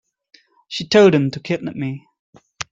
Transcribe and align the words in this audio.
She 0.67 0.87
told 0.87 1.13
them 1.13 1.29
to 1.29 1.39
kidnap 1.39 1.75
me. 1.75 2.07